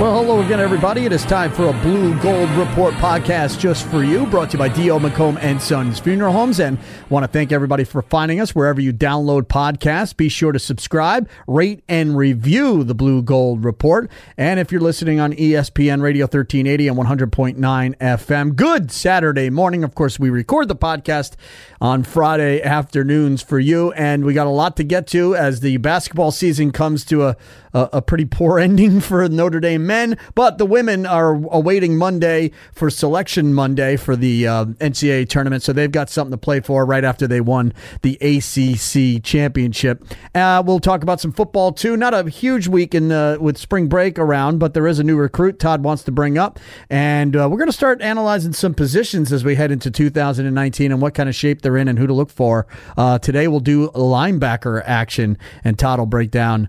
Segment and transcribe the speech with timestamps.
[0.00, 1.06] Well, hello again, everybody.
[1.06, 4.58] It is time for a Blue Gold Report podcast just for you, brought to you
[4.58, 4.98] by D.O.
[4.98, 6.58] McComb and Sons Funeral Homes.
[6.58, 6.78] And
[7.10, 10.14] want to thank everybody for finding us wherever you download podcasts.
[10.14, 14.10] Be sure to subscribe, rate, and review the Blue Gold Report.
[14.36, 19.84] And if you're listening on ESPN Radio 1380 and 100.9 FM, good Saturday morning.
[19.84, 21.36] Of course, we record the podcast
[21.80, 25.76] on Friday afternoons for you, and we got a lot to get to as the
[25.76, 27.36] basketball season comes to a
[27.74, 32.52] a, a pretty poor ending for Notre Dame men, but the women are awaiting Monday
[32.72, 36.86] for Selection Monday for the uh, NCAA tournament, so they've got something to play for
[36.86, 40.04] right after they won the ACC championship.
[40.34, 41.96] Uh, we'll talk about some football too.
[41.96, 45.16] Not a huge week in uh, with spring break around, but there is a new
[45.16, 49.32] recruit Todd wants to bring up, and uh, we're going to start analyzing some positions
[49.32, 52.12] as we head into 2019 and what kind of shape they're in and who to
[52.12, 52.66] look for.
[52.96, 56.68] Uh, today we'll do linebacker action, and Todd will break down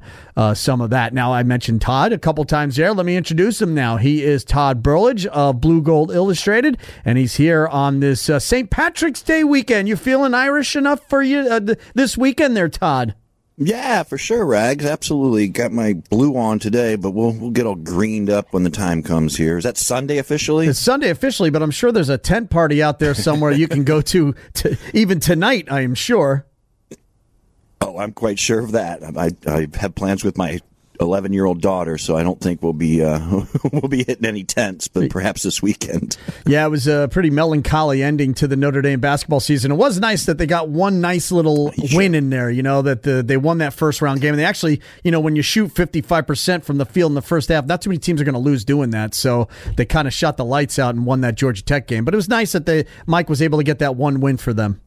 [0.53, 0.94] some of that.
[0.95, 2.93] Now, I mentioned Todd a couple times there.
[2.93, 3.97] Let me introduce him now.
[3.97, 8.69] He is Todd Burlage of Blue Gold Illustrated, and he's here on this uh, St.
[8.69, 9.89] Patrick's Day weekend.
[9.89, 13.13] You feeling Irish enough for you uh, th- this weekend there, Todd?
[13.57, 14.85] Yeah, for sure, Rags.
[14.85, 15.47] Absolutely.
[15.47, 19.01] Got my blue on today, but we'll we'll get all greened up when the time
[19.01, 19.57] comes here.
[19.57, 20.67] Is that Sunday officially?
[20.67, 23.83] It's Sunday officially, but I'm sure there's a tent party out there somewhere you can
[23.83, 26.45] go to, to even tonight, I am sure.
[27.81, 29.03] Oh, I'm quite sure of that.
[29.17, 30.59] I, I have plans with my
[30.99, 33.19] 11 year old daughter, so I don't think we'll be uh,
[33.71, 36.17] we'll be hitting any tents, but perhaps this weekend.
[36.47, 39.71] Yeah, it was a pretty melancholy ending to the Notre Dame basketball season.
[39.71, 41.97] It was nice that they got one nice little sure.
[41.97, 42.51] win in there.
[42.51, 45.19] You know that the, they won that first round game, and they actually, you know,
[45.19, 47.97] when you shoot 55 percent from the field in the first half, not too many
[47.97, 49.15] teams are going to lose doing that.
[49.15, 52.05] So they kind of shot the lights out and won that Georgia Tech game.
[52.05, 54.53] But it was nice that they Mike was able to get that one win for
[54.53, 54.81] them.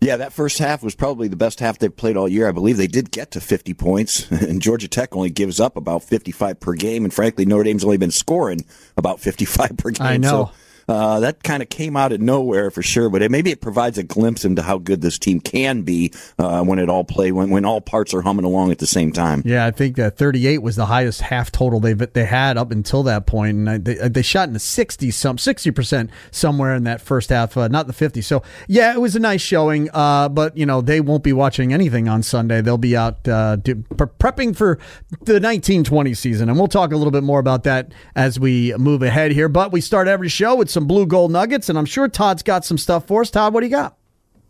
[0.00, 2.48] Yeah, that first half was probably the best half they've played all year.
[2.48, 6.02] I believe they did get to 50 points, and Georgia Tech only gives up about
[6.02, 7.04] 55 per game.
[7.04, 8.64] And frankly, Notre Dame's only been scoring
[8.96, 10.06] about 55 per game.
[10.06, 10.46] I know.
[10.46, 10.52] So
[10.88, 13.98] uh, that kind of came out of nowhere for sure, but it, maybe it provides
[13.98, 17.50] a glimpse into how good this team can be uh, when it all play when,
[17.50, 19.42] when all parts are humming along at the same time.
[19.44, 23.02] Yeah, I think that 38 was the highest half total they they had up until
[23.04, 27.00] that point, and they, they shot in the 60 some 60 percent somewhere in that
[27.00, 28.20] first half, uh, not the 50.
[28.22, 31.72] So yeah, it was a nice showing, uh, but you know they won't be watching
[31.72, 32.60] anything on Sunday.
[32.60, 34.76] They'll be out uh, do, prepping for
[35.22, 39.02] the 1920 season, and we'll talk a little bit more about that as we move
[39.02, 39.48] ahead here.
[39.48, 42.64] But we start every show with some blue gold nuggets, and I'm sure Todd's got
[42.64, 43.30] some stuff for us.
[43.30, 43.96] Todd, what do you got?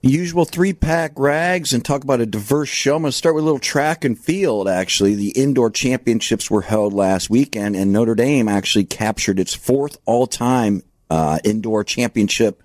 [0.02, 2.96] Usual three pack rags and talk about a diverse show.
[2.96, 5.14] I'm going to start with a little track and field, actually.
[5.14, 10.26] The indoor championships were held last weekend, and Notre Dame actually captured its fourth all
[10.26, 12.62] time uh, indoor championship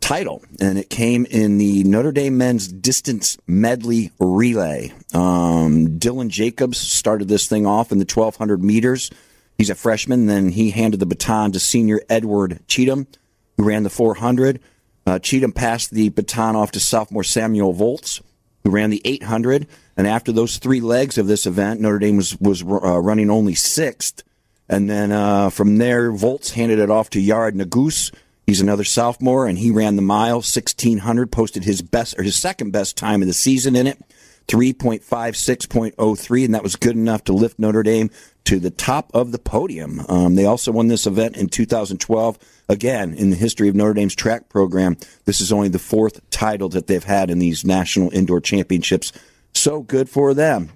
[0.00, 4.92] title, and it came in the Notre Dame men's distance medley relay.
[5.14, 9.10] Um, Dylan Jacobs started this thing off in the 1200 meters.
[9.58, 10.26] He's a freshman.
[10.26, 13.08] Then he handed the baton to senior Edward Cheatham,
[13.56, 14.60] who ran the 400.
[15.04, 18.22] Uh, Cheatham passed the baton off to sophomore Samuel Voelz,
[18.62, 19.66] who ran the 800.
[19.96, 23.56] And after those three legs of this event, Notre Dame was, was uh, running only
[23.56, 24.22] sixth.
[24.68, 28.14] And then uh, from there, Voelz handed it off to Yared Nuguse.
[28.46, 32.70] He's another sophomore, and he ran the mile 1600, posted his best or his second
[32.70, 34.00] best time of the season in it.
[34.48, 38.10] 3.56.03, and that was good enough to lift Notre Dame
[38.44, 40.00] to the top of the podium.
[40.08, 42.38] Um, they also won this event in 2012.
[42.68, 46.70] Again, in the history of Notre Dame's track program, this is only the fourth title
[46.70, 49.12] that they've had in these national indoor championships.
[49.52, 50.70] So good for them.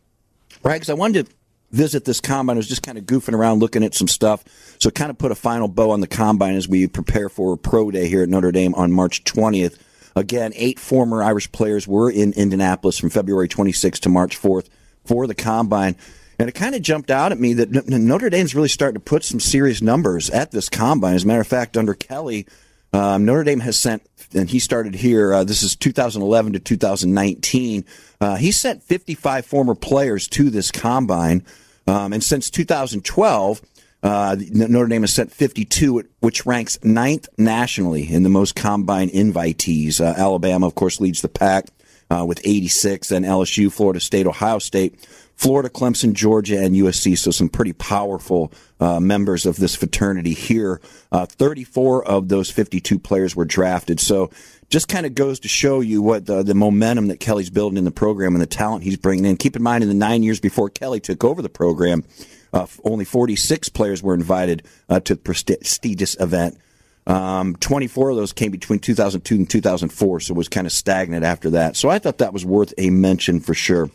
[0.63, 1.33] Right, because I wanted to
[1.71, 2.57] visit this combine.
[2.57, 4.45] I was just kind of goofing around looking at some stuff.
[4.79, 7.91] So kind of put a final bow on the combine as we prepare for Pro
[7.91, 9.79] Day here at Notre Dame on March 20th.
[10.15, 14.69] Again, eight former Irish players were in Indianapolis from February 26th to March 4th
[15.05, 15.97] for the combine.
[16.39, 19.25] And it kind of jumped out at me that Notre Dame's really starting to put
[19.25, 21.15] some serious numbers at this combine.
[21.15, 22.47] As a matter of fact, under Kelly,
[22.93, 24.03] um, Notre Dame has sent,
[24.35, 27.85] and he started here, uh, this is 2011 to 2019.
[28.21, 31.45] Uh, he sent 55 former players to this combine.
[31.87, 33.63] Um, and since 2012,
[34.03, 40.01] uh, Notre Dame has sent 52, which ranks ninth nationally in the most combine invitees.
[40.01, 41.67] Uh, Alabama, of course, leads the pack
[42.11, 44.99] uh, with 86, then LSU, Florida State, Ohio State,
[45.37, 47.17] Florida, Clemson, Georgia, and USC.
[47.17, 50.81] So some pretty powerful uh, members of this fraternity here.
[51.11, 53.99] Uh, 34 of those 52 players were drafted.
[53.99, 54.31] So
[54.69, 57.85] just kind of goes to show you what the, the momentum that Kelly's building in
[57.85, 59.37] the program and the talent he's bringing in.
[59.37, 62.05] Keep in mind, in the nine years before Kelly took over the program,
[62.53, 66.59] Uh, only 46 players were invited uh, to the prestigious event.
[67.07, 71.25] Um, 24 of those came between 2002 and 2004, so it was kind of stagnant
[71.25, 71.77] after that.
[71.77, 73.91] So I thought that was worth a mention for sure.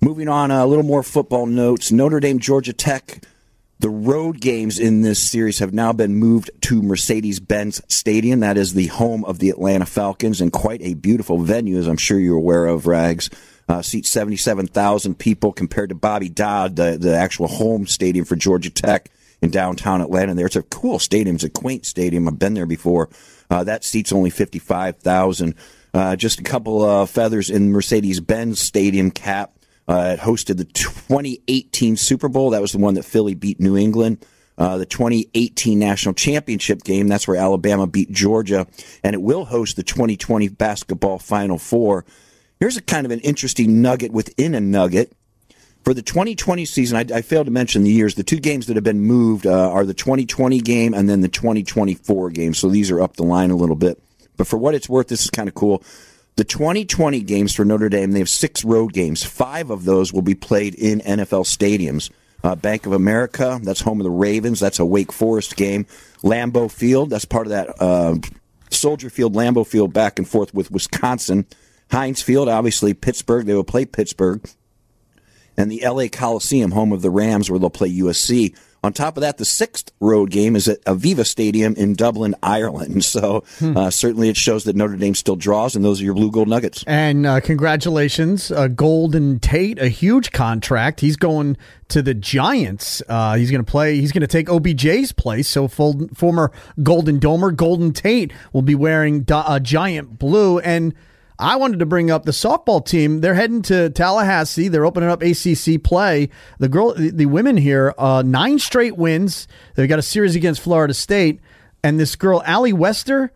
[0.00, 1.90] Moving on, a little more football notes.
[1.90, 3.24] Notre Dame, Georgia Tech.
[3.78, 8.40] The road games in this series have now been moved to Mercedes Benz Stadium.
[8.40, 11.98] That is the home of the Atlanta Falcons and quite a beautiful venue, as I'm
[11.98, 13.28] sure you're aware of, Rags.
[13.68, 18.70] Uh, seats 77,000 people compared to Bobby Dodd, the, the actual home stadium for Georgia
[18.70, 19.10] Tech
[19.42, 20.34] in downtown Atlanta.
[20.34, 21.36] There, it's a cool stadium.
[21.36, 22.28] It's a quaint stadium.
[22.28, 23.08] I've been there before.
[23.50, 25.54] Uh, that seats only 55,000.
[25.92, 29.52] Uh, just a couple of feathers in Mercedes Benz Stadium cap.
[29.88, 32.50] Uh, it hosted the 2018 Super Bowl.
[32.50, 34.24] That was the one that Philly beat New England.
[34.58, 37.08] Uh, the 2018 national championship game.
[37.08, 38.66] That's where Alabama beat Georgia,
[39.04, 42.06] and it will host the 2020 basketball Final Four.
[42.58, 45.12] Here's a kind of an interesting nugget within a nugget.
[45.84, 48.16] For the 2020 season, I, I failed to mention the years.
[48.16, 51.28] The two games that have been moved uh, are the 2020 game and then the
[51.28, 52.54] 2024 game.
[52.54, 54.02] So these are up the line a little bit.
[54.36, 55.84] But for what it's worth, this is kind of cool.
[56.36, 59.24] The 2020 games for Notre Dame, they have six road games.
[59.24, 62.10] Five of those will be played in NFL stadiums.
[62.42, 64.60] Uh, Bank of America, that's home of the Ravens.
[64.60, 65.86] That's a Wake Forest game.
[66.22, 68.16] Lambeau Field, that's part of that uh,
[68.70, 71.46] Soldier Field, Lambeau Field, back and forth with Wisconsin.
[71.90, 73.46] Heinz Field, obviously Pittsburgh.
[73.46, 74.48] They will play Pittsburgh
[75.56, 78.54] and the LA Coliseum, home of the Rams, where they'll play USC.
[78.84, 83.04] On top of that, the sixth road game is at Aviva Stadium in Dublin, Ireland.
[83.16, 83.76] So hmm.
[83.76, 86.48] uh, certainly it shows that Notre Dame still draws, and those are your blue gold
[86.48, 86.84] nuggets.
[86.86, 91.00] And uh, congratulations, uh, Golden Tate, a huge contract.
[91.00, 91.56] He's going
[91.88, 93.02] to the Giants.
[93.08, 93.96] Uh, he's going to play.
[93.96, 95.48] He's going to take OBJ's place.
[95.48, 100.94] So full, former Golden Domer, Golden Tate, will be wearing a giant blue and.
[101.38, 103.20] I wanted to bring up the softball team.
[103.20, 104.68] They're heading to Tallahassee.
[104.68, 106.30] They're opening up ACC play.
[106.58, 109.46] The girl, the, the women here, uh, nine straight wins.
[109.74, 111.40] They've got a series against Florida State,
[111.82, 113.32] and this girl, Allie Wester,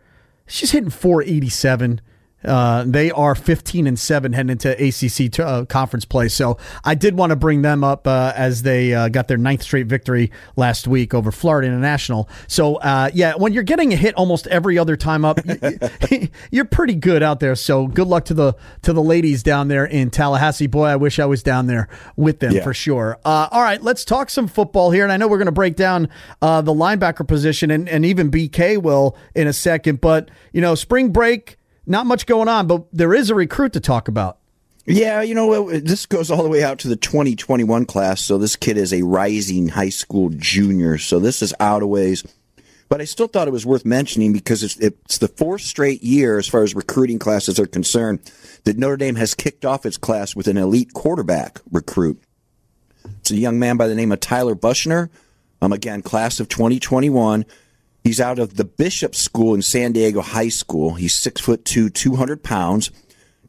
[0.47, 2.01] she's hitting 487.
[2.43, 6.27] Uh, they are 15 and 7 heading into ACC t- uh, conference play.
[6.27, 9.61] So I did want to bring them up uh, as they uh, got their ninth
[9.63, 12.27] straight victory last week over Florida International.
[12.47, 15.39] So, uh, yeah, when you're getting a hit almost every other time up,
[16.51, 17.55] you're pretty good out there.
[17.55, 20.67] So good luck to the to the ladies down there in Tallahassee.
[20.67, 22.63] Boy, I wish I was down there with them yeah.
[22.63, 23.19] for sure.
[23.23, 25.03] Uh, all right, let's talk some football here.
[25.03, 26.09] And I know we're going to break down
[26.39, 30.01] the linebacker position and, and even BK will in a second.
[30.01, 31.57] But, you know, spring break
[31.91, 34.37] not much going on, but there is a recruit to talk about.
[34.85, 38.21] Yeah, you know, this goes all the way out to the 2021 class.
[38.21, 40.97] So this kid is a rising high school junior.
[40.97, 42.23] So this is out of ways.
[42.89, 46.37] But I still thought it was worth mentioning because it's, it's the fourth straight year,
[46.39, 48.19] as far as recruiting classes are concerned,
[48.65, 52.21] that Notre Dame has kicked off its class with an elite quarterback recruit.
[53.19, 55.09] It's a young man by the name of Tyler Buchner.
[55.61, 57.45] Um, again, class of 2021.
[58.03, 60.95] He's out of the Bishop School in San Diego High School.
[60.95, 62.89] He's six foot two, 200 pounds.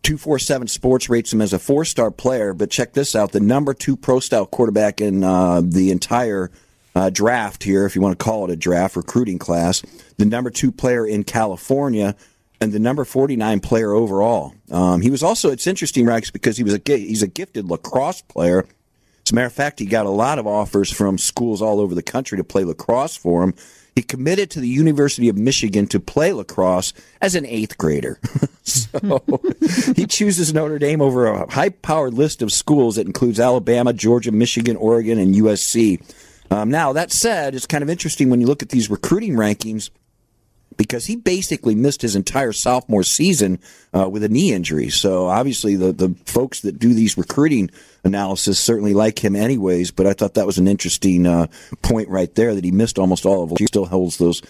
[0.03, 3.73] 247 Sports rates him as a four star player, but check this out the number
[3.73, 6.51] two pro style quarterback in uh, the entire
[6.95, 9.83] uh, draft here, if you want to call it a draft recruiting class,
[10.19, 12.15] the number two player in California,
[12.61, 14.55] and the number 49 player overall.
[14.71, 18.23] Um, he was also, it's interesting, Rex, because he was a, he's a gifted lacrosse
[18.23, 18.67] player.
[19.25, 21.95] As a matter of fact, he got a lot of offers from schools all over
[21.95, 23.55] the country to play lacrosse for him.
[23.95, 28.19] He committed to the University of Michigan to play lacrosse as an eighth grader.
[28.63, 29.23] so
[29.97, 34.33] he chooses Notre Dame over a high powered list of schools that includes Alabama, Georgia,
[34.33, 36.03] Michigan, Oregon, and USC.
[36.51, 39.91] Um, now, that said, it's kind of interesting when you look at these recruiting rankings
[40.77, 43.59] because he basically missed his entire sophomore season
[43.93, 44.89] uh, with a knee injury.
[44.89, 47.71] So obviously, the the folks that do these recruiting
[48.05, 49.91] analysis certainly like him, anyways.
[49.91, 51.47] But I thought that was an interesting uh,
[51.83, 53.53] point right there that he missed almost all of.
[53.59, 54.43] He still holds those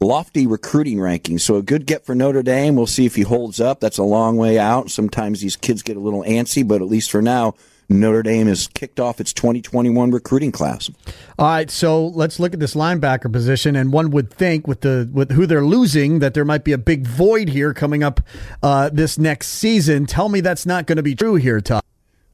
[0.00, 1.40] lofty recruiting rankings.
[1.40, 2.76] So a good get for Notre Dame.
[2.76, 3.80] We'll see if he holds up.
[3.80, 4.90] That's a long way out.
[4.90, 7.54] Sometimes these kids get a little antsy, but at least for now.
[7.88, 10.90] Notre Dame has kicked off its 2021 recruiting class.
[11.38, 15.08] All right, so let's look at this linebacker position, and one would think with the
[15.12, 18.20] with who they're losing that there might be a big void here coming up
[18.62, 20.06] uh, this next season.
[20.06, 21.82] Tell me that's not going to be true here, Todd.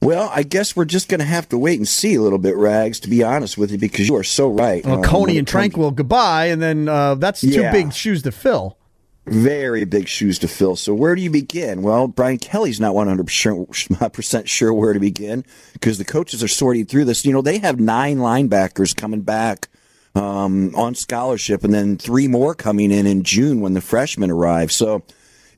[0.00, 2.56] Well, I guess we're just going to have to wait and see a little bit,
[2.56, 4.84] Rags, to be honest with you, because you are so right.
[4.84, 7.70] Well, Coney and Tranquill, goodbye, and then uh, that's yeah.
[7.70, 8.76] two big shoes to fill.
[9.24, 10.74] Very big shoes to fill.
[10.74, 11.82] So where do you begin?
[11.82, 17.04] Well, Brian Kelly's not 100% sure where to begin because the coaches are sorting through
[17.04, 17.24] this.
[17.24, 19.68] You know, they have nine linebackers coming back
[20.16, 24.72] um, on scholarship and then three more coming in in June when the freshmen arrive.
[24.72, 25.04] So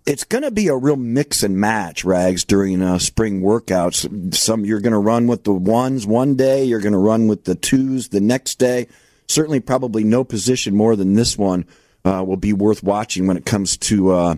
[0.04, 4.34] it's going to be a real mix and match, Rags, during uh, spring workouts.
[4.34, 7.44] Some you're going to run with the ones one day, you're going to run with
[7.44, 8.88] the twos the next day.
[9.26, 11.64] Certainly, probably no position more than this one
[12.04, 14.36] uh, will be worth watching when it comes to uh,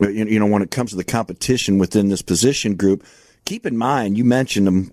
[0.00, 3.04] you know when it comes to the competition within this position group.
[3.44, 4.92] Keep in mind, you mentioned them.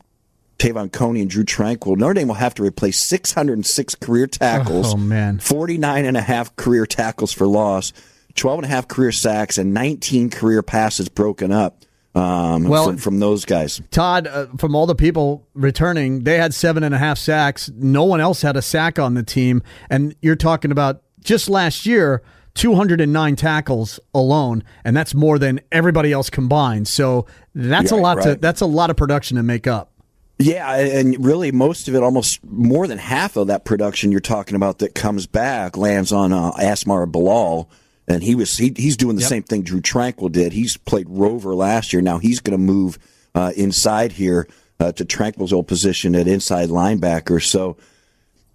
[0.58, 1.98] Te'von Coney and Drue Tranquill.
[1.98, 5.38] Notre Dame will have to replace 606 career tackles, oh, man.
[5.38, 7.91] 49 and a half career tackles for loss
[8.36, 11.84] 12 and a half career sacks and 19 career passes broken up.
[12.13, 13.82] Um, well, from, from, those guys.
[13.91, 17.70] Todd, uh, from all the people returning, they had seven and a half sacks.
[17.75, 19.62] No one else had a sack on the team.
[19.89, 22.22] And you're talking about just last year,
[22.53, 26.88] 209 tackles alone, and that's more than everybody else combined.
[26.88, 28.24] So that's yeah, a lot right.
[28.24, 29.91] to that's a lot of production to make up.
[30.38, 34.55] Yeah, and really most of it, almost more than half of that production you're talking
[34.55, 37.70] about that comes back lands on uh, Asmar Bilal
[38.08, 39.29] and he was he, he's doing the yep.
[39.29, 40.53] same thing Drue Tranquill did.
[40.53, 42.01] He's played Rover last year.
[42.01, 43.00] Now he's going to move
[43.34, 44.48] uh, inside here
[44.79, 47.44] uh, to Tranquill's old position at inside linebacker.
[47.44, 47.77] So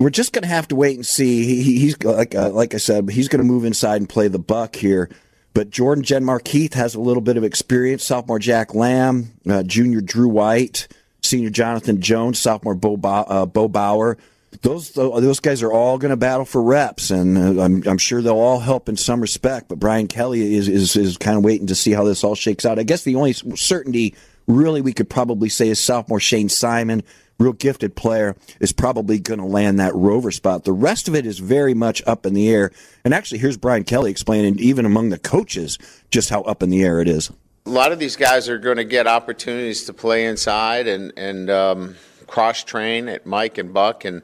[0.01, 1.45] we're just going to have to wait and see.
[1.45, 4.39] He, he's like uh, like I said, he's going to move inside and play the
[4.41, 5.09] buck here.
[5.55, 8.05] But Jordan Genmark has a little bit of experience.
[8.05, 10.89] Sophomore Jack Lamb, uh, junior Drew White,
[11.23, 14.17] senior Jonathan Jones, sophomore Bo, uh, Bo Bauer
[14.63, 18.21] those those guys are all going to battle for reps, and uh, I'm, I'm sure
[18.21, 19.69] they'll all help in some respect.
[19.69, 22.67] But Brian Kelly is, is is kind of waiting to see how this all shakes
[22.67, 22.79] out.
[22.79, 24.15] I guess the only certainty,
[24.47, 27.03] really, we could probably say is sophomore Shayne Simon,
[27.41, 30.65] real gifted player, is probably going to land that rover spot.
[30.65, 32.71] The rest of it is very much up in the air.
[33.05, 35.79] And actually, here's Brian Kelly explaining, even among the coaches,
[36.11, 37.33] just how up in the air it is.
[37.67, 41.51] A lot of these guys are going to get opportunities to play inside and and.
[41.51, 41.97] Um
[42.31, 44.23] cross train at Mike and Buck, and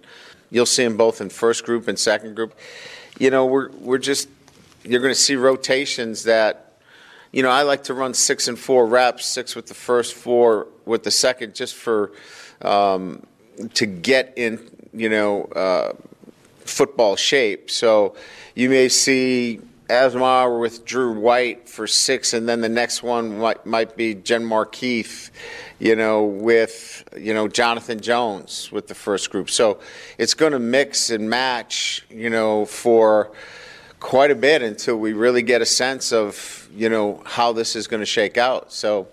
[0.50, 2.54] you'll see them both in first group and second group.
[3.18, 4.28] You know, we're we're just
[4.84, 6.62] you're going to see rotations that.
[7.32, 10.68] You know, I like to run six and four reps, six with the first, four
[10.86, 12.12] with the second, just for
[12.62, 13.26] um,
[13.74, 14.70] to get in.
[14.92, 15.92] You know, uh,
[16.66, 17.70] football shape.
[17.70, 18.16] So
[18.54, 23.64] you may see Asmar with Drew White for six, and then the next one might,
[23.64, 25.30] might be Genmark
[25.78, 29.50] you know, with, you know, Jonathan Jones with the first group.
[29.50, 29.78] So
[30.18, 33.30] it's going to mix and match, you know, for
[34.00, 37.86] quite a bit until we really get a sense of, you know, how this is
[37.86, 38.72] going to shake out.
[38.72, 39.08] So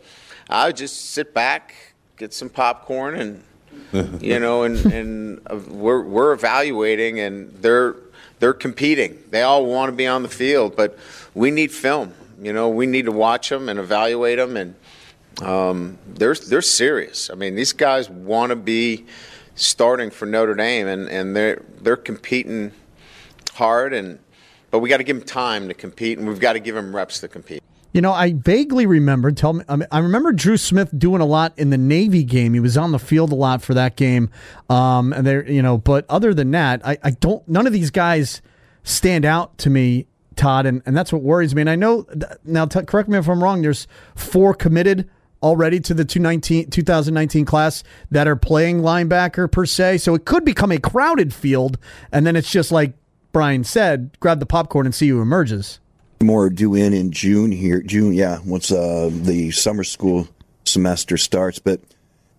[0.50, 6.02] I would just sit back, get some popcorn and, you know, and, and uh, we're,
[6.02, 7.96] we're evaluating and they're,
[8.40, 9.24] they're competing.
[9.30, 10.98] They all want to be on the field, but
[11.34, 12.14] we need film.
[12.42, 14.76] You know, we need to watch them and evaluate them and,
[15.42, 17.30] um, they're they're serious.
[17.30, 19.06] I mean, these guys want to be
[19.56, 22.72] starting for Notre Dame, and, and they're they're competing
[23.54, 24.20] hard, and
[24.72, 26.96] but we got to give them time to compete, and we've got to give them
[26.96, 27.64] reps to compete.
[27.94, 29.32] You know, I vaguely remember.
[29.32, 32.56] Tell me, I, remember Dru Smith doing a lot in the Navy game.
[32.56, 34.32] He was on the field a lot for that game.
[34.68, 37.48] Um, and there, you know, but other than that, I, I don't.
[37.48, 38.42] None of these guys
[38.84, 41.62] stand out to me, Todd, and, and that's what worries me.
[41.62, 42.08] And I know
[42.44, 42.66] now.
[42.66, 43.62] T- correct me if I'm wrong.
[43.62, 45.08] There's four committed
[45.44, 50.00] already to the 2019 class that are playing linebacker per se.
[50.00, 51.78] So it could become a crowded field.
[52.12, 52.94] And then it's just like
[53.34, 55.80] Brian said, grab the popcorn and see who emerges.
[56.24, 57.82] More due in in June here.
[57.82, 60.28] June, yeah, once uh, the summer school
[60.66, 61.60] semester starts.
[61.60, 61.82] But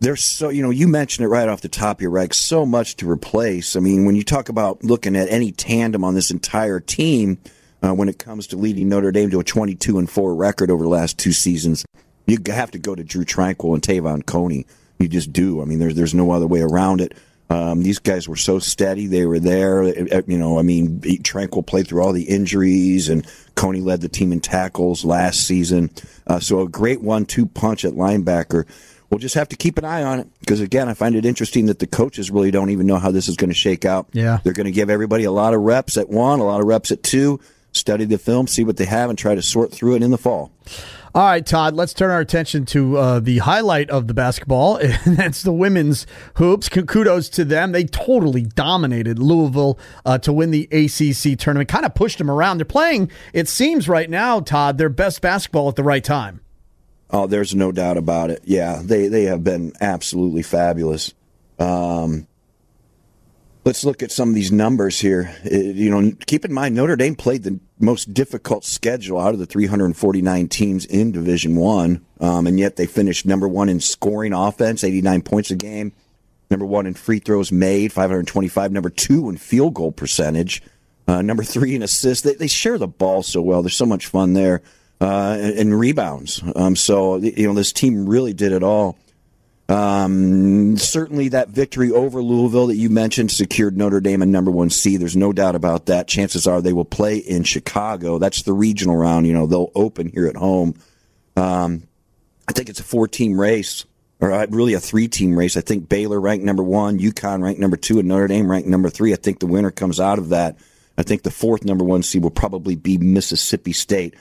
[0.01, 2.33] there's so, you know, you mentioned it right off the top here, right?
[2.33, 3.77] So much to replace.
[3.77, 7.39] I mean, when you talk about looking at any tandem on this entire team,
[7.83, 10.83] uh, when it comes to leading Notre Dame to a 22 and 4 record over
[10.83, 11.85] the last two seasons,
[12.27, 14.67] you have to go to Drue Tranquill and Te'von Coney.
[14.99, 15.61] You just do.
[15.61, 17.15] I mean, there's there's no other way around it.
[17.51, 19.83] Um, these guys were so steady; they were there.
[19.85, 24.09] Uh, you know, I mean, Tranquill played through all the injuries, and Coney led the
[24.09, 25.91] team in tackles last season.
[26.27, 28.67] Uh, so a great one-two punch at linebacker.
[29.11, 31.67] We'll just have to keep an eye on it because, again, I find it interesting
[31.67, 34.09] that the coaches really don't even know how this is going to shake out.
[34.13, 36.67] Yeah, they're going to give everybody a lot of reps at one, a lot of
[36.67, 37.41] reps at two,
[37.73, 40.19] study the film, see what they have, and try to sort through it in the
[40.19, 40.51] fall.
[41.17, 45.17] All right, Todd, let's turn our attention to uh, the highlight of the basketball, and
[45.17, 46.69] that's the women's hoops.
[46.69, 47.71] Kudos to them.
[47.71, 52.59] They totally dominated Louisville uh, to win the ACC tournament, kind of pushed them around.
[52.59, 56.41] They're playing, it seems right now, Todd, their best basketball at the right time.
[57.11, 58.41] Oh, there's no doubt about it.
[58.43, 61.15] Yeah, they, they have been absolutely fabulous.
[61.61, 62.27] Um,
[63.65, 65.35] Let's look at some of these numbers here.
[65.51, 69.39] Uh, you know, keep in mind Notre Dame played the most difficult schedule out of
[69.39, 74.35] the 349 teams in Division One, um, and yet they finished number one in scoring
[74.35, 75.93] offense, 89 points a game.
[76.51, 78.71] Number one in free throws made, 525.
[78.71, 80.63] Number two in field goal percentage.
[81.09, 82.23] Uh, number three in assists.
[82.23, 83.63] They, they, share the ball so well.
[83.63, 84.63] There's so much fun there.
[85.01, 86.43] uh, and, and rebounds.
[86.55, 88.97] Um, so you know this team really did it all.
[89.75, 94.71] Um, certainly, that victory over Louisville that you mentioned secured Notre Dame a number one
[94.71, 95.01] seed.
[95.01, 96.07] There's no doubt about that.
[96.07, 98.19] Chances are they will play in Chicago.
[98.19, 99.27] That's the regional round.
[99.27, 100.77] You know, they'll open here at home.
[101.37, 101.89] Um,
[102.47, 103.85] I think it's a four team race,
[104.21, 105.57] or uh, really a three team race.
[105.57, 108.91] I think Baylor ranked number one, UConn ranked number two, and Notre Dame ranked number
[108.91, 109.13] three.
[109.13, 110.57] I think the winner comes out of that.
[110.97, 114.15] I think the fourth number one seed will probably be Mississippi State.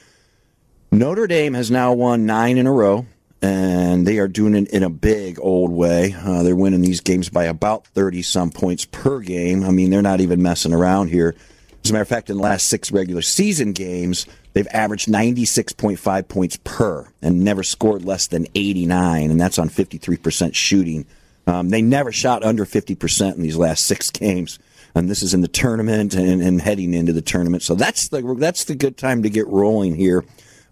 [0.91, 3.05] Notre Dame has now won nine in a row
[3.43, 6.15] and they are doing it in a big old way.
[6.17, 9.65] Uh, they're winning these games by about 30 some points per game.
[9.65, 11.35] I mean, they're not even messing around here.
[11.83, 16.27] As a matter of fact, in the last six regular season games, they've averaged 96.5
[16.29, 21.05] points per and never scored less than 89, and that's on 53% shooting.
[21.45, 24.57] Um, they never shot under 50% in these last six games.
[24.95, 27.63] And this is in the tournament and, and heading into the tournament.
[27.63, 30.23] So that's the, that's the good time to get rolling here.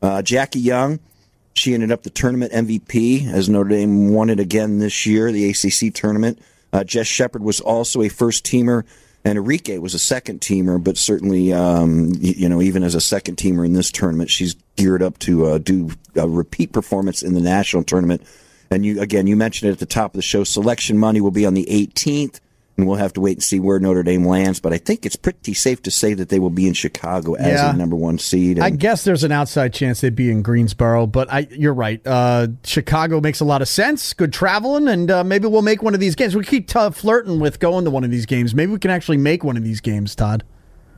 [0.02, 1.00] Uh, Jackie Young,
[1.54, 5.50] she ended up the tournament MVP as Notre Dame won it again this year, the
[5.50, 6.40] ACC tournament.
[6.74, 8.86] Uh, Jess Shepard was also a first teamer,
[9.26, 13.36] and Arike was a second teamer, but certainly, um, you know, even as a second
[13.36, 17.42] teamer in this tournament, she's geared up to uh, do a repeat performance in the
[17.42, 18.22] national tournament.
[18.72, 20.46] And you, again, you mentioned it at the top of the show.
[20.46, 22.40] Selection money will be on the 18th
[22.78, 24.60] and we'll have to wait and see where Notre Dame lands.
[24.60, 27.54] But I think it's pretty safe to say that they will be in Chicago as
[27.54, 27.74] yeah.
[27.74, 28.60] a number one seed.
[28.60, 32.06] I guess there's an outside chance they'd be in Greensboro, but I, you're right.
[32.06, 34.14] Uh, Chicago makes a lot of sense.
[34.14, 36.36] Good traveling, and uh, maybe we'll make one of these games.
[36.36, 38.56] We keep t- flirting with going to one of these games.
[38.56, 40.44] Maybe we can actually make one of these games, Todd.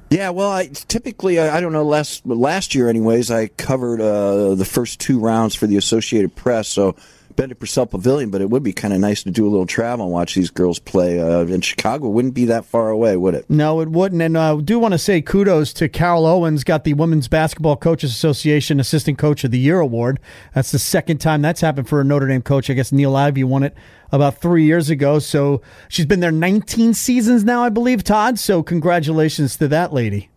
[0.09, 3.31] Yeah, well, I typically I, I don't know last last year, anyways.
[3.31, 6.95] I covered uh, the first two rounds for the Associated Press, so
[7.35, 9.65] been to Purcell Pavilion, but it would be kind of nice to do a little
[9.65, 11.19] travel and watch these girls play.
[11.19, 13.49] Uh, in Chicago wouldn't be that far away, would it?
[13.49, 14.21] No, it wouldn't.
[14.21, 17.75] And I uh, do want to say kudos to Carol Owens, got the Women's Basketball
[17.75, 20.19] Coaches Association Assistant Coach of the Year award.
[20.53, 22.69] That's the second time that's happened for a Notre Dame coach.
[22.69, 23.75] I guess Niele Ivey won it
[24.11, 25.19] about three years ago.
[25.19, 28.39] So she's been there 19 seasons now, I believe, Todd.
[28.39, 30.29] So congratulations to that lady.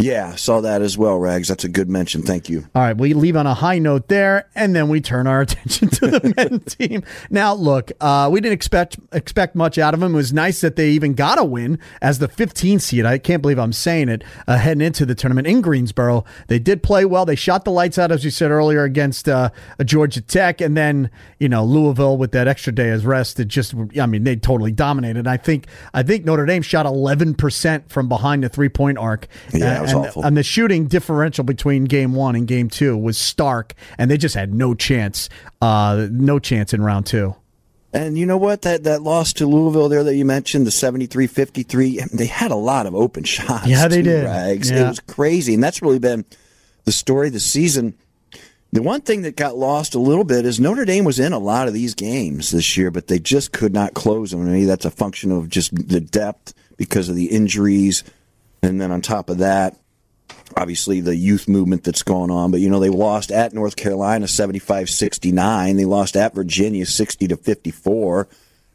[0.00, 1.48] Yeah, saw that as well, Rags.
[1.48, 2.22] That's a good mention.
[2.22, 2.66] Thank you.
[2.74, 5.88] All right, we leave on a high note there, and then we turn our attention
[5.88, 7.02] to the men team.
[7.28, 10.14] Now, look, uh, we didn't expect expect much out of them.
[10.14, 13.04] It was nice that they even got a win as the 15th seed.
[13.04, 14.24] I can't believe I'm saying it.
[14.46, 17.24] Uh, heading into the tournament in Greensboro, they did play well.
[17.24, 19.50] They shot the lights out, as you said earlier, against uh,
[19.84, 23.38] Georgia Tech, and then you know Louisville with that extra day as rest.
[23.40, 25.26] It just, I mean, they totally dominated.
[25.26, 29.26] I think I think Notre Dame shot 11 percent from behind the three point arc.
[29.52, 30.24] Yeah, and, awful.
[30.24, 34.34] And the shooting differential between game one and game two was stark, and they just
[34.34, 35.28] had no chance,
[35.60, 37.34] uh, no chance in round two.
[37.92, 38.62] And you know what?
[38.62, 42.86] That that loss to Louisville there that you mentioned, the 73-53, they had a lot
[42.86, 43.66] of open shots.
[43.66, 44.24] Yeah, they did.
[44.24, 44.70] Rags.
[44.70, 44.84] Yeah.
[44.84, 45.54] It was crazy.
[45.54, 46.24] And that's really been
[46.84, 47.94] the story of the season.
[48.72, 51.38] The one thing that got lost a little bit is Notre Dame was in a
[51.38, 54.44] lot of these games this year, but they just could not close them.
[54.44, 58.04] Maybe that's a function of just the depth because of the injuries.
[58.62, 59.76] And then on top of that,
[60.56, 62.50] obviously the youth movement that's going on.
[62.50, 65.76] But you know, they lost at North Carolina 75-69.
[65.76, 68.28] They lost at Virginia 60 to 54.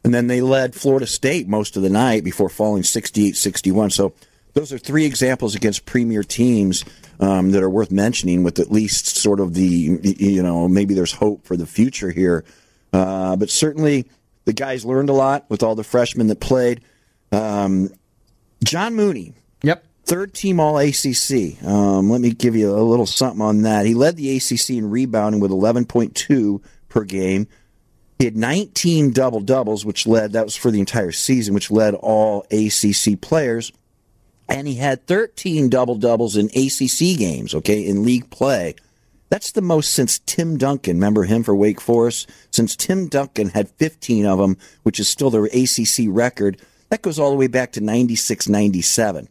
[0.04, 3.92] And then they led Florida State most of the night before falling 68-61.
[3.92, 4.14] So
[4.54, 6.84] those are three examples against premier teams
[7.18, 11.12] um, that are worth mentioning with at least sort of the, you know, maybe there's
[11.12, 12.44] hope for the future here.
[12.92, 14.08] Uh, but certainly
[14.44, 16.80] the guys learned a lot with all the freshmen that played.
[17.32, 17.90] Um,
[18.64, 19.34] John Mooney.
[19.62, 21.62] Yep third team All ACC.
[21.64, 23.86] Um, let me give you a little something on that.
[23.86, 27.48] He led the ACC in rebounding with 11.2 per game.
[28.18, 31.94] He had 19 double doubles, which led, that was for the entire season, which led
[31.94, 33.72] all ACC players.
[34.48, 38.76] And he had 13 double doubles in ACC games, okay, in league play.
[39.28, 40.96] That's the most since Tim Duncan.
[40.96, 42.30] Remember him for Wake Forest?
[42.52, 47.18] Since Tim Duncan had 15 of them, which is still their ACC record, that goes
[47.18, 49.28] all the way back to 96 97.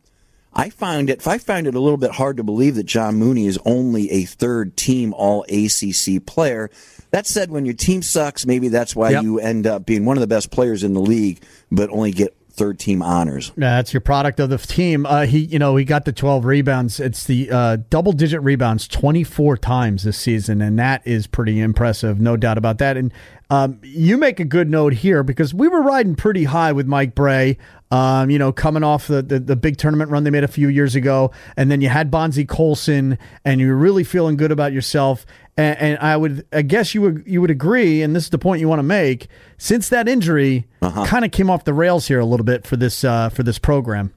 [0.55, 3.45] I find it I find it a little bit hard to believe that John Mooney
[3.45, 6.69] is only a third team all ACC player.
[7.11, 9.23] That said, when your team sucks, maybe that's why Yep.
[9.23, 11.41] you end up being one of the best players in the league,
[11.71, 13.51] but only get third team honors.
[13.57, 15.05] Yeah, that's your product of the team.
[15.05, 17.01] Uh, he, you know, he got the 12 rebounds.
[17.01, 22.19] It's the uh, double digit rebounds 24 times this season, and that is pretty impressive,
[22.21, 22.95] no doubt about that.
[22.95, 23.13] And
[23.49, 27.13] um, you make a good note here because we were riding pretty high with Mike
[27.13, 27.57] Brey.
[27.91, 30.69] Um, you know, coming off the, the the big tournament run they made a few
[30.69, 35.25] years ago, and then you had Bonzie Colson, and you're really feeling good about yourself.
[35.55, 38.39] And, and I would, I guess you would you would agree, and this is the
[38.39, 39.27] point you want to make.
[39.57, 43.03] Since that injury, kind of came off the rails here a little bit for this
[43.03, 44.13] uh, for this program.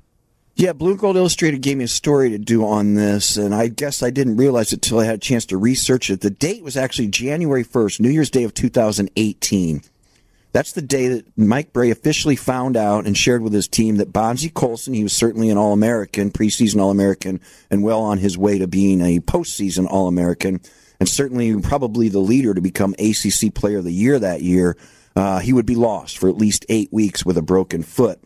[0.59, 4.03] Yeah, Blue Gold Illustrated gave me a story to do on this, and I guess
[4.03, 6.21] I didn't realize it until I had a chance to research it.
[6.21, 9.83] The date was actually January 1st, New Year's Day of 2018.
[10.53, 14.13] That's the day that Mike Brey officially found out and shared with his team that
[14.13, 18.39] Bonzie Colson, he was certainly an All American, preseason All American, and well on his
[18.39, 20.61] way to being a postseason All American,
[20.99, 24.77] and certainly probably the leader to become ACC Player of the Year that year.
[25.15, 28.21] Uh, he would be lost for at least eight weeks with a broken foot.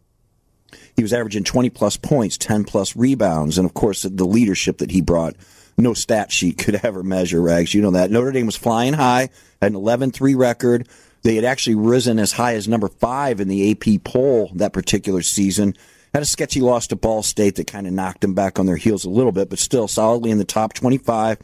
[0.94, 4.90] He was averaging 20 plus points, 10 plus rebounds, and of course the leadership that
[4.90, 5.35] he brought.
[5.78, 7.74] No stat sheet could ever measure, Rags.
[7.74, 8.11] You know that.
[8.11, 9.30] Notre Dame was flying high,
[9.61, 10.87] had an 11 3 record.
[11.22, 15.22] They had actually risen as high as number five in the AP poll that particular
[15.22, 15.74] season.
[16.12, 18.76] Had a sketchy loss to Ball State that kind of knocked them back on their
[18.76, 21.38] heels a little bit, but still solidly in the top 25,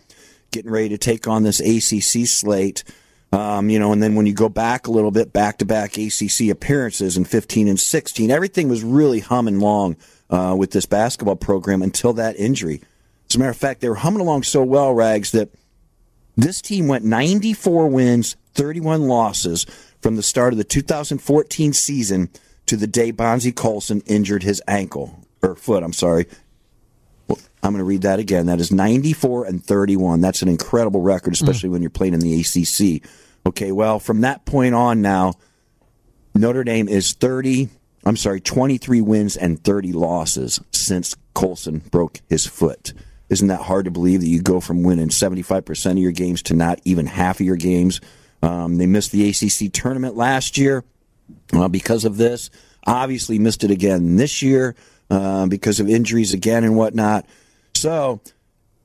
[0.50, 2.84] getting ready to take on this ACC slate.
[3.30, 5.96] Um, you know, and then when you go back a little bit, back to back
[5.98, 9.96] ACC appearances in 15 and 16, everything was really humming along
[10.30, 12.80] uh, with this basketball program until that injury.
[13.28, 15.50] As a matter of fact, they were humming along so well, Rags, that
[16.36, 19.66] this team went 94 wins, 31 losses
[20.03, 22.29] from the start of the 2014 season
[22.66, 25.85] to the day Bonzie Colson injured his ankle or foot.
[25.85, 26.27] I'm sorry.
[27.29, 28.47] Well, I'm going to read that again.
[28.47, 30.21] That is 94 and 31.
[30.21, 31.73] That's an incredible record, especially mm.
[31.73, 33.09] when you're playing in the ACC.
[33.47, 35.35] Okay, well, from that point on now,
[36.35, 37.68] Notre Dame is 30,
[38.05, 42.92] I'm sorry, 23 wins and 30 losses since Colson broke his foot.
[43.29, 46.55] Isn't that hard to believe that you go from winning 75% of your games to
[46.55, 48.01] not even half of your games?
[48.42, 50.85] Um, they missed the ACC tournament last year
[51.53, 52.51] uh, because of this.
[52.87, 54.74] Obviously, missed it again this year
[55.11, 57.27] uh, because of injuries again and whatnot.
[57.74, 58.20] So,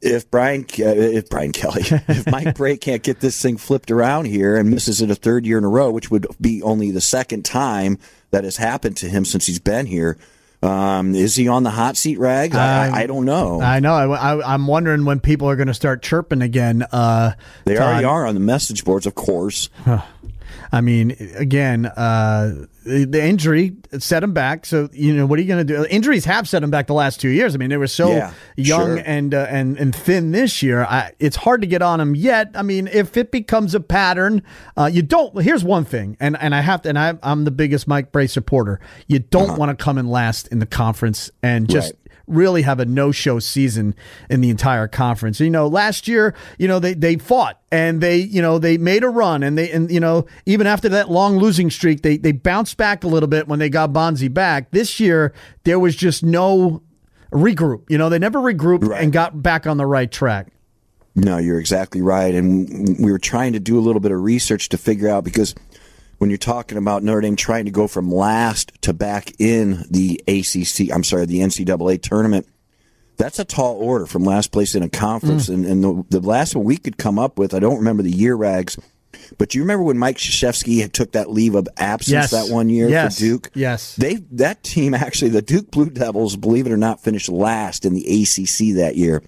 [0.02, 4.26] if Brian, uh, if Brian Kelly, if Mike Brey can't get this thing flipped around
[4.26, 7.02] here and misses it a third year in a row, which would be only the
[7.02, 7.98] second time
[8.32, 10.18] that has happened to him since he's been here,
[10.64, 12.56] um, is he on the hot seat, Rag?
[12.56, 13.62] I, I, I don't know.
[13.62, 13.94] I know.
[13.94, 16.84] I, am wondering when people are going to start chirping again.
[16.92, 17.34] Uh,
[17.66, 17.84] they Todd.
[17.84, 19.70] already are on the message boards, of course.
[20.72, 24.66] I mean, again, uh, the injury set him back.
[24.66, 25.86] So you know, what are you going to do?
[25.86, 27.56] Injuries have set him back the last two years.
[27.56, 29.04] I mean, they were so yeah, young sure.
[29.06, 30.84] and uh, and and thin this year.
[30.84, 32.52] I, it's hard to get on him yet.
[32.56, 34.44] I mean, if it becomes a pattern,
[34.78, 35.42] uh, you don't.
[35.42, 38.28] Here's one thing, and and I have to, and I, am the biggest Mike Brey
[38.28, 38.80] supporter.
[39.08, 39.58] You don't uh-huh.
[39.60, 41.94] want to come in last in the conference and just.
[41.94, 42.00] Right
[42.34, 43.96] really have a no-show season
[44.30, 45.40] in the entire conference.
[45.40, 49.04] You know, last year, you know, they they fought and they, you know, they made
[49.04, 52.32] a run and they and you know, even after that long losing streak, they they
[52.32, 54.72] bounced back a little bit when they got Bonzie back.
[54.72, 56.82] This year, there was just no
[57.32, 57.84] regroup.
[57.90, 59.04] You know, they never regrouped right.
[59.04, 60.48] and got back on the right track.
[61.16, 62.34] No, you're exactly right.
[62.34, 65.54] And we were trying to do a little bit of research to figure out because
[66.24, 70.24] when you're talking about Notre Dame trying to go from last to back in the
[70.26, 72.48] ACC, I'm sorry, the NCAA tournament,
[73.18, 75.50] that's a tall order from last place in a conference.
[75.50, 75.54] Mm.
[75.54, 78.10] And, and the, the, last one we could come up with, I don't remember the
[78.10, 78.80] year rags,
[79.38, 82.32] but you remember when Mike Krzyzewski took that leave of absence yes.
[82.32, 83.16] that one year yes.
[83.16, 83.50] for Duke?
[83.54, 83.98] Yes.
[83.98, 87.96] They that team actually, the Duke Blue Devils, believe it or not, finished last in
[87.96, 89.24] the ACC that year.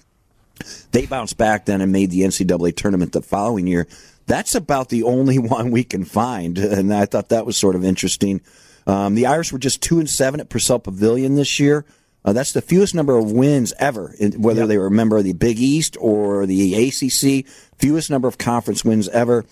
[0.93, 3.85] They bounced back then and made the NCAA tournament the following year.
[4.27, 7.83] That's about the only one we can find, and I thought that was sort of
[7.83, 8.41] interesting.
[8.87, 11.85] Um, the Irish were just two and seven at Purcell Pavilion this year.
[12.23, 14.67] Uh, that's the fewest number of wins ever, whether yep.
[14.67, 17.45] they were a member of the Big East or the ACC.
[17.77, 19.45] Fewest number of conference wins ever.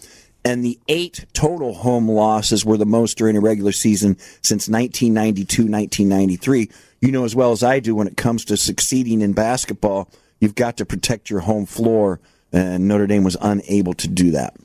[0.43, 5.63] And the eight total home losses were the most during a regular season since 1992,
[5.63, 6.69] 1993.
[6.99, 10.09] You know as well as I do when it comes to succeeding in basketball,
[10.39, 12.19] you've got to protect your home floor
[12.53, 14.55] and Notre Dame was unable to do that.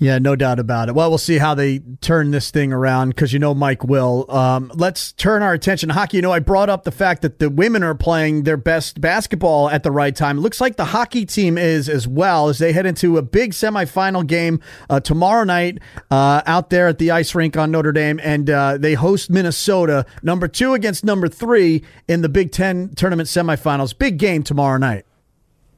[0.00, 0.94] Yeah, no doubt about it.
[0.94, 4.30] Well, we'll see how they turn this thing around because you know Mike will.
[4.30, 6.18] Um, let's turn our attention to hockey.
[6.18, 9.68] You know, I brought up the fact that the women are playing their best basketball
[9.68, 10.38] at the right time.
[10.38, 13.50] It looks like the hockey team is as well as they head into a big
[13.50, 15.80] semifinal game uh, tomorrow night
[16.12, 20.06] uh, out there at the ice rink on Notre Dame, and uh, they host Minnesota,
[20.22, 23.98] number two against number three in the Big Ten tournament semifinals.
[23.98, 25.06] Big game tomorrow night.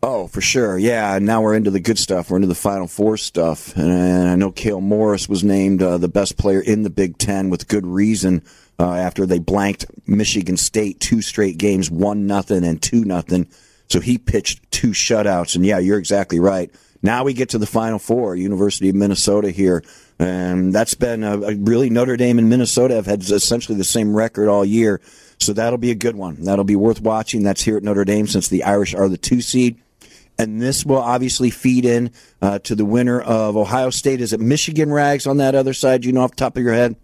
[0.02, 0.78] Oh, for sure.
[0.78, 1.18] Yeah.
[1.20, 2.30] Now we're into the good stuff.
[2.30, 3.76] We're into the Final Four stuff.
[3.76, 7.50] And I know Cale Morris was named uh, the best player in the Big Ten
[7.50, 8.42] with good reason
[8.78, 13.46] uh, after they blanked Michigan State two straight games, one nothing and two nothing.
[13.88, 15.54] So he pitched two shutouts.
[15.54, 16.70] And yeah, you're exactly right.
[17.02, 19.84] Now we get to the Final Four, University of Minnesota here.
[20.18, 24.14] And that's been a, a really Notre Dame and Minnesota have had essentially the same
[24.14, 25.02] record all year.
[25.38, 26.42] So that'll be a good one.
[26.44, 27.42] That'll be worth watching.
[27.42, 29.78] That's here at Notre Dame since the Irish are the two seed
[30.40, 34.22] and this will obviously feed in uh, to the winner of Ohio State.
[34.22, 36.04] Is it Michigan Rags on that other side?
[36.04, 36.96] You know off the top of your head?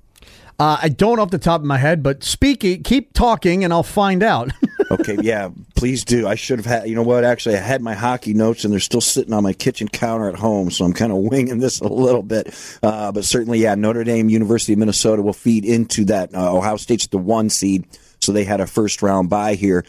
[0.59, 3.83] Uh, I don't off the top of my head, but speaking, keep talking, and I'll
[3.83, 4.53] find out.
[4.91, 6.27] okay, yeah, please do.
[6.27, 6.89] I should have had.
[6.89, 7.25] You know what?
[7.25, 10.37] Actually, I had my hockey notes, and they're still sitting on my kitchen counter at
[10.37, 12.55] home, so I'm kind of winging this a little bit.
[12.83, 16.35] Uh, but certainly, yeah, Notre Dame, University of Minnesota will feed into that.
[16.35, 17.87] Uh, Ohio State's the one seed,
[18.23, 19.85] so they had a first round bye here.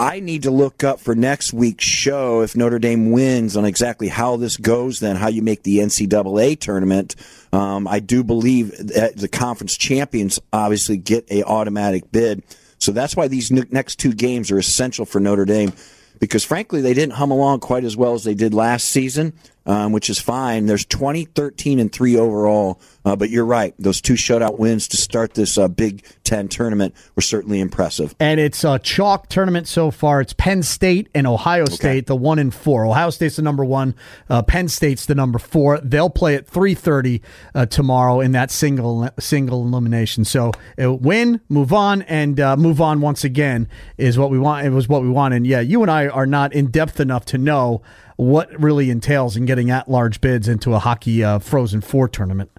[0.00, 4.08] I need to look up for next week's show if Notre Dame wins on exactly
[4.08, 7.16] how this goes, then how you make the NCAA tournament.
[7.52, 12.42] Um, I do believe that the conference champions obviously get a automatic bid.
[12.78, 15.74] So that's why these next two games are essential for Notre Dame
[16.18, 19.34] because frankly they didn't hum along quite as well as they did last season
[19.66, 20.66] um, which is fine.
[20.66, 22.80] There's 20, 13, and 3 overall.
[23.04, 23.74] Uh, but you're right.
[23.78, 28.14] Those two shutout wins to start this uh, Big Ten tournament were certainly impressive.
[28.20, 30.20] And it's a chalk tournament so far.
[30.20, 32.00] It's Penn State and Ohio State, okay.
[32.00, 32.84] the one and four.
[32.84, 33.94] Ohio State's the number one.
[34.28, 35.78] Uh, Penn State's the number four.
[35.80, 37.20] They'll play at 3:30
[37.54, 40.24] uh, tomorrow in that single single elimination.
[40.24, 44.66] So uh, win, move on, and uh, move on once again is what we want.
[44.66, 45.32] It was what we want.
[45.32, 47.82] And yeah, you and I are not in depth enough to know
[48.20, 52.50] what really entails in getting at large bids into a hockey uh, Frozen Four tournament.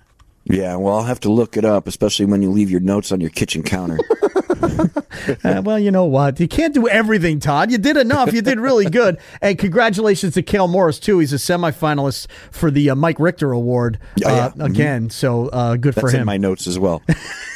[0.46, 3.22] Yeah, well, I'll have to look it up, especially when you leave your notes on
[3.22, 4.00] your kitchen counter.
[5.44, 6.40] uh, well, you know what?
[6.40, 7.72] You can't do everything, Todd.
[7.72, 8.34] You did enough.
[8.34, 9.20] You did really good.
[9.42, 11.20] And congratulations to Cale Morris, too.
[11.20, 14.50] He's a semifinalist for the uh, Mike Richter Award uh, oh, yeah.
[14.50, 14.62] mm-hmm.
[14.62, 15.10] again.
[15.10, 16.22] So uh, good That's for him.
[16.22, 17.02] in my notes as well.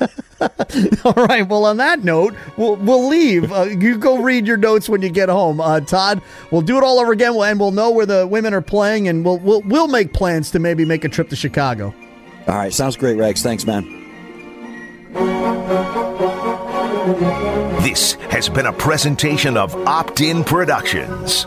[1.04, 1.46] All right.
[1.46, 3.52] Well, on that note, we'll we'll leave.
[3.52, 6.22] Uh, you go read your notes when you get home, uh, Todd.
[6.50, 9.24] We'll do it all over again, and we'll know where the women are playing, and
[9.24, 11.94] we'll we'll we'll make plans to maybe make a trip to Chicago.
[12.46, 12.72] All right.
[12.72, 13.42] Sounds great, Rex.
[13.42, 13.98] Thanks, man.
[17.82, 21.46] This has been a presentation of Opt In Productions.